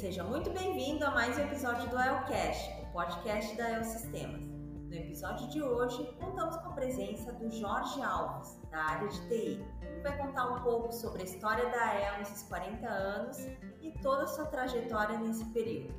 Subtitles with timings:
[0.00, 4.40] seja muito bem-vindo a mais um episódio do ELCast, o podcast da El Sistemas.
[4.88, 9.62] No episódio de hoje, contamos com a presença do Jorge Alves, da área de TI,
[9.78, 13.46] que vai contar um pouco sobre a história da El nesses 40 anos
[13.82, 15.94] e toda a sua trajetória nesse período.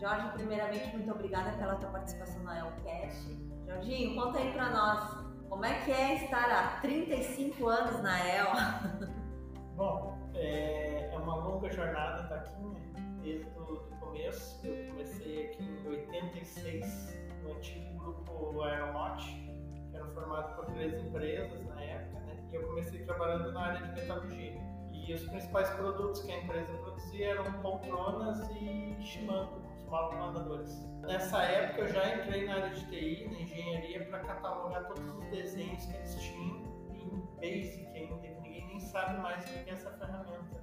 [0.00, 3.36] Jorge, primeiramente, muito obrigada pela tua participação no ELCast.
[3.66, 8.46] Jorginho, conta aí para nós, como é que é estar há 35 anos na El?
[9.74, 10.69] Bom, é,
[11.40, 12.80] uma longa jornada estar aqui, né?
[13.22, 14.66] desde o começo.
[14.66, 19.24] Eu comecei aqui em 86, no antigo grupo Aeromot,
[19.90, 22.36] que era formado por três empresas na época, né?
[22.50, 24.60] E eu comecei trabalhando na área de metalurgia.
[24.92, 30.86] E os principais produtos que a empresa produzia eram poltronas e chimango, os malcomandadores.
[31.00, 35.24] Nessa época eu já entrei na área de TI, na engenharia, para catalogar todos os
[35.30, 36.60] desenhos que eles tinham
[36.94, 40.60] em Basic ainda, que ninguém nem sabe mais o que é essa ferramenta.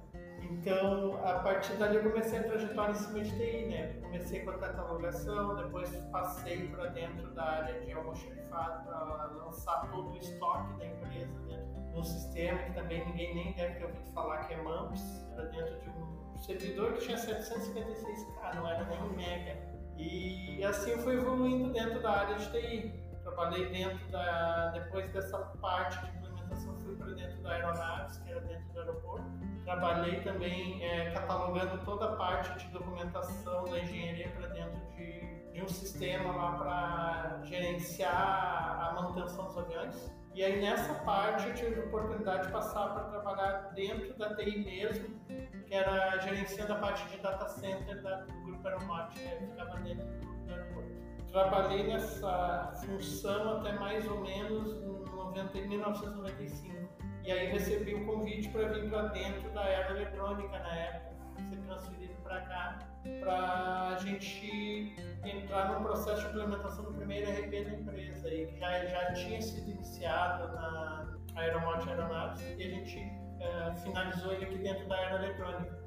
[0.60, 3.94] Então, a partir dali eu comecei a trajetória em cima de TI, né?
[4.02, 10.10] Comecei com a catalogação, depois passei para dentro da área de almoxarifado para lançar todo
[10.10, 14.12] o estoque da empresa dentro de um sistema que também ninguém nem deve ter ouvido
[14.12, 19.10] falar que é MAMPS, para dentro de um servidor que tinha 756K, não era nem
[19.10, 19.56] mega.
[19.96, 23.08] E assim eu fui evoluindo dentro da área de TI.
[23.22, 26.17] Trabalhei dentro da, depois dessa parte de
[26.56, 32.06] fui para dentro da aeronaves, que era dentro do aeroporto Trabalhei também é, catalogando toda
[32.06, 38.14] a parte de documentação da engenharia para dentro de, de, um sistema lá para gerenciar
[38.14, 40.10] a manutenção dos aviões.
[40.34, 44.64] E aí nessa parte eu tive a oportunidade de passar para trabalhar dentro da TI
[44.64, 45.20] mesmo,
[45.68, 50.06] que era gerenciando a parte de data center da, do grupo Aeronáutico, que ficava dentro
[50.06, 50.90] do aeroporto.
[51.30, 54.80] Trabalhei nessa função até mais ou menos
[55.12, 56.88] 90, 1995
[57.22, 61.14] e aí recebi um convite para vir para dentro da era eletrônica na época,
[61.50, 62.78] ser transferido para cá,
[63.20, 68.58] para a gente entrar no processo de implementação do primeiro RP da empresa, e que
[68.58, 74.58] já, já tinha sido iniciado na Aeromote Aeronaves, e a gente uh, finalizou ele aqui
[74.58, 75.78] dentro da era eletrônica.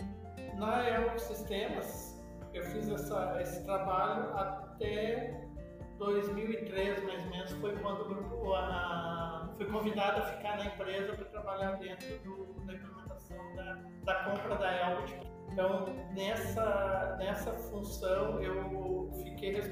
[0.58, 2.22] Na Aerosistemas,
[2.54, 5.42] eu fiz essa, esse trabalho até
[5.98, 11.14] 2003, mais ou menos, foi quando o grupo a, fui convidado a ficar na empresa
[11.14, 15.32] para trabalhar dentro do, da implementação da, da compra da Elbit.
[15.52, 19.11] Então, nessa, nessa função, eu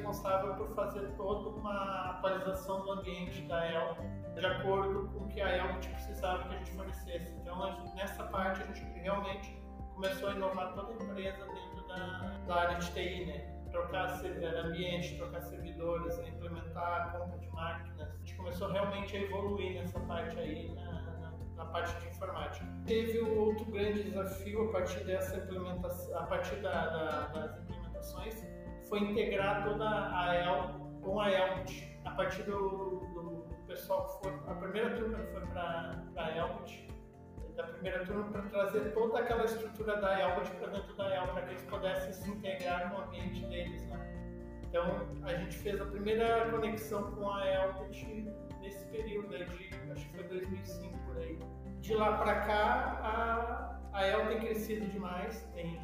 [0.09, 5.39] responsável por fazer toda uma atualização do ambiente da Elbit, de acordo com o que
[5.39, 7.31] a Elbit precisava que a gente fornecesse.
[7.35, 9.55] Então, nessa parte, a gente realmente
[9.93, 13.55] começou a inovar toda a empresa dentro da, da área de TI, né?
[13.69, 14.19] trocar
[14.65, 18.09] ambiente, trocar servidores, implementar a compra de máquinas.
[18.09, 22.65] A gente começou realmente a evoluir nessa parte aí, na, na, na parte de informática.
[22.87, 28.43] Teve outro grande desafio a partir dessa implementação, a partir da, da, das implementações,
[28.89, 31.87] foi integrar toda a EL com a Elbit.
[32.05, 36.89] A partir do, do pessoal que foi, a primeira turma que foi para a Elbit,
[37.55, 41.41] da primeira turma para trazer toda aquela estrutura da Elbit para dentro da El, para
[41.43, 43.99] que eles pudessem se integrar no ambiente deles lá.
[44.63, 48.27] Então, a gente fez a primeira conexão com a Elbit
[48.61, 51.39] nesse período de, acho que foi 2005 por aí.
[51.79, 55.79] De lá para cá, a, a El tem crescido demais, tem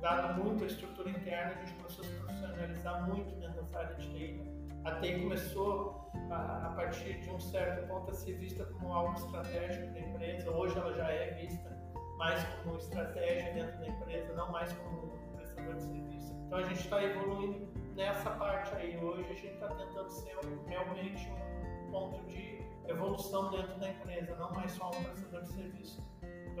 [0.00, 3.94] mudado muito a estrutura interna, a gente começou a se profissionalizar muito dentro dessa área
[3.96, 8.64] de TI a TI começou a, a, partir de um certo ponto a ser vista
[8.64, 10.50] como algo estratégico da empresa.
[10.50, 11.70] Hoje ela já é vista
[12.16, 16.32] mais como estratégia dentro da empresa, não mais como prestador de serviço.
[16.46, 18.96] Então a gente está evoluindo nessa parte aí.
[18.96, 24.50] Hoje a gente está tentando ser realmente um ponto de evolução dentro da empresa, não
[24.52, 26.02] mais só um prestador de serviço.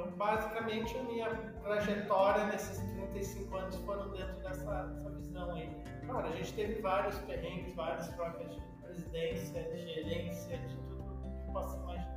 [0.00, 1.28] Então, basicamente, a minha
[1.62, 5.68] trajetória nesses 35 anos foram dentro dessa, dessa visão aí.
[6.06, 11.52] Claro, a gente teve vários perrengues, várias trocas de presidência, de gerência, de tudo que
[11.52, 12.08] possa imaginar.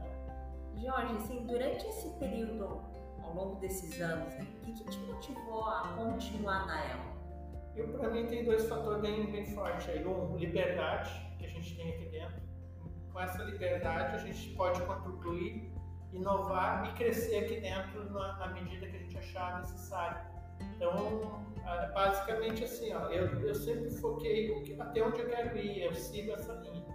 [0.81, 2.81] Jorge, assim, durante esse período,
[3.21, 7.13] ao longo desses anos, né, o que, que te motivou a continuar na EL?
[7.75, 10.05] Eu, para mim, tem dois fatores bem, bem fortes aí.
[10.05, 12.41] Um, liberdade, que a gente tem aqui dentro.
[13.11, 15.73] Com essa liberdade, a gente pode contribuir
[16.13, 20.17] inovar e crescer aqui dentro na, na medida que a gente achar necessário.
[20.75, 21.43] Então,
[21.93, 26.53] basicamente assim, ó, eu, eu sempre foquei até onde eu quero ir, eu sigo essa
[26.53, 26.85] linha.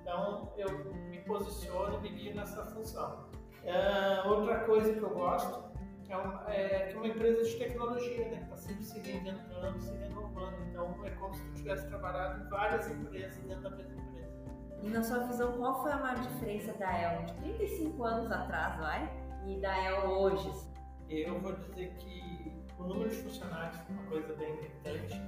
[0.00, 3.28] Então, eu me posiciono e me guio nessa função.
[3.64, 5.70] É, outra coisa que eu gosto
[6.08, 8.40] é, uma, é é uma empresa de tecnologia, né?
[8.42, 10.56] Está sempre se reinventando, se renovando.
[10.68, 14.09] Então, é como se tu tivesse trabalhado em várias empresas dentro da mesma empresa.
[14.82, 18.78] E na sua visão, qual foi a maior diferença da El de 35 anos atrás,
[18.78, 19.10] vai?
[19.46, 20.50] E da El hoje?
[21.08, 25.20] Eu vou dizer que o número de funcionários é uma coisa bem importante.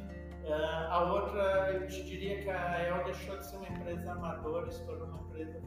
[0.45, 4.71] Uh, a outra, eu te diria que a El deixou de ser uma empresa amadora,
[4.71, 5.61] se tornou uma empresa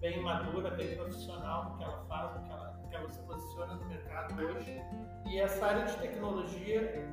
[0.00, 3.22] bem madura, bem profissional no que ela faz, no que ela, no que ela se
[3.22, 4.80] posiciona no mercado hoje.
[5.26, 7.08] E essa área de tecnologia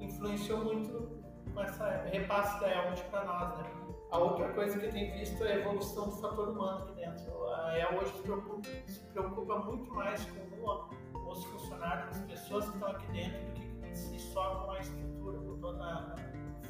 [0.00, 1.22] influenciou muito
[1.52, 3.77] com essa repasse da Elmit para nós, né?
[4.10, 7.30] A outra coisa que eu tenho visto é a evolução do fator humano aqui dentro.
[7.50, 12.90] A hoje se preocupa, se preocupa muito mais com os funcionários, as pessoas que estão
[12.90, 16.16] aqui dentro, do que si só com a estrutura, com toda a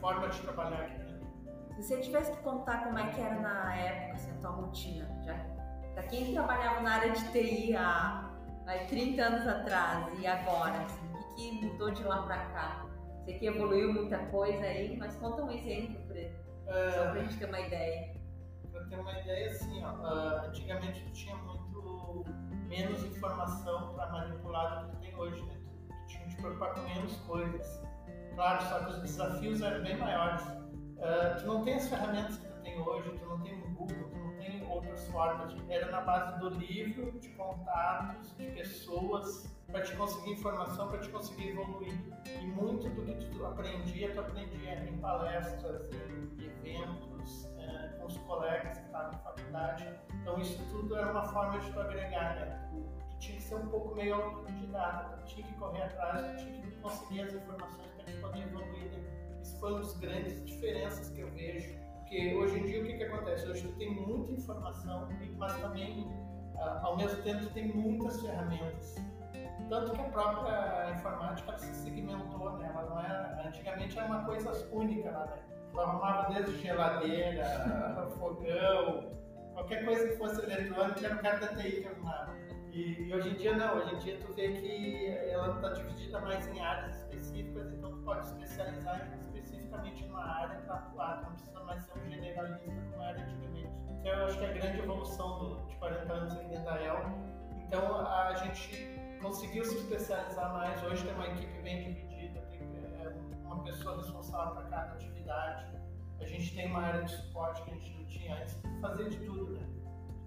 [0.00, 1.28] forma de trabalhar aqui dentro.
[1.76, 5.22] Se você tivesse que contar como é que era na época, assim, a tua rotina,
[5.24, 5.58] já
[5.94, 8.30] para quem trabalhava na área de TI há,
[8.66, 12.86] há 30 anos atrás e agora, assim, o que, que mudou de lá para cá?
[13.24, 16.30] Sei que evoluiu muita coisa aí, mas conta um exemplo pra, é,
[16.68, 18.14] só para a gente ter uma ideia.
[18.70, 22.24] Para ter uma ideia, assim, ó, uh, antigamente tu tinha muito
[22.68, 25.56] menos informação para manipular do que tu tem hoje, né?
[25.64, 27.82] Tu, tu tinha que te preocupar com menos coisas.
[28.34, 30.42] Claro, só que os desafios eram bem maiores.
[30.42, 34.10] Uh, tu não tem as ferramentas que tu tem hoje, tu não tem um Google,
[34.10, 35.56] tu não tem outras formas.
[35.68, 41.08] Era na base do livro, de contatos, de pessoas, para te conseguir informação, para te
[41.10, 41.94] conseguir evoluir.
[42.40, 48.16] E muito do que tu aprendia, tu aprendia em palestras, em eventos, é, com os
[48.18, 49.88] colegas que estavam na faculdade.
[50.14, 52.68] Então isso tudo era uma forma de tu agregar, né?
[52.70, 52.80] Tu,
[53.10, 56.62] tu tinha que ser um pouco meio autodidata, tu tinha que correr atrás, tu tinha
[56.62, 58.90] que conseguir as informações para te poder evoluir.
[58.90, 59.38] Né?
[59.42, 61.76] Isso foi uma das grandes diferenças que eu vejo.
[61.98, 63.46] Porque hoje em dia o que, que acontece?
[63.46, 66.08] Hoje tu tem muita informação, mas também
[66.82, 68.96] ao mesmo tempo tu tem muitas ferramentas.
[69.68, 72.70] Tanto que a própria informática se segmentou, né?
[72.72, 75.42] Ela não era, antigamente era uma coisa única lá, né?
[75.70, 79.12] Tu arrumava desde geladeira, fogão,
[79.52, 82.34] qualquer coisa que fosse eletrônica era o cara da TI que arrumava.
[82.72, 86.20] E, e, hoje em dia não, hoje em dia tu vê que ela está dividida
[86.20, 91.32] mais em áreas específicas, então tu pode especializar especificamente numa área para atuar, tu não
[91.32, 93.82] precisa mais ser um generalista como era antigamente.
[93.90, 97.18] Então eu acho que é a grande evolução do, de 40 anos da El.
[97.66, 100.82] Então a gente conseguiu se especializar mais.
[100.82, 105.78] Hoje tem uma equipe bem dividida, tem é, uma pessoa responsável para cada atividade.
[106.20, 109.18] A gente tem uma área de suporte que a gente não tinha antes, fazer de
[109.18, 109.66] tudo, né?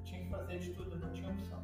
[0.04, 1.64] Tinha que fazer de tudo, não tinha opção.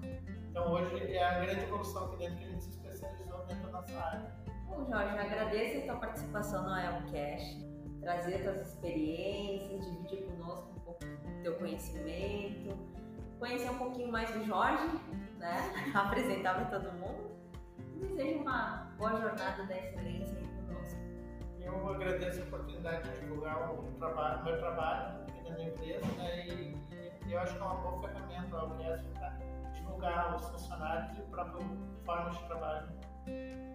[0.50, 3.72] Então hoje é a grande evolução aqui dentro que a gente se especializou dentro da
[3.72, 4.36] nossa área.
[4.66, 7.66] Bom, Jorge, agradeço a tua participação no Elcast,
[8.02, 12.78] trazer tuas experiências, dividir conosco um pouco do teu conhecimento,
[13.40, 15.00] conhecer um pouquinho mais do Jorge,
[15.38, 15.74] né?
[15.94, 17.38] Apresentar para todo mundo.
[17.96, 21.00] Desejo uma boa jornada da excelência aí conosco.
[21.62, 26.48] Eu agradeço a oportunidade de divulgar o trabalho, meu trabalho aqui da minha empresa, né?
[26.48, 26.78] E,
[27.30, 29.38] eu acho que é uma boa ferramenta o Alcast para
[29.74, 31.66] divulgar os funcionários e a própria
[32.06, 32.88] forma de trabalho.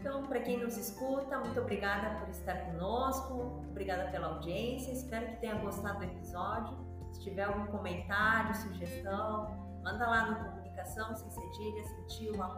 [0.00, 5.37] Então, para quem nos escuta, muito obrigada por estar conosco, obrigada pela audiência, espero que
[5.37, 6.76] tenha gostado do episódio.
[7.12, 9.50] Se tiver algum comentário, sugestão,
[9.82, 12.52] manda lá no comunicação sem cedilha, sentiu.com.br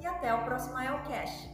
[0.00, 1.50] e até o próximo IELCast.